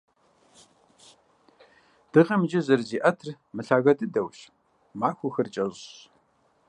Дыгъэм 2.11 2.41
иджы 2.45 2.59
зэрызиӏэтыр 2.65 3.29
мылъагэ 3.55 3.93
дыдэущ, 3.97 4.37
махуэхэр 4.99 5.47
кӏэщӏщ. 5.53 5.83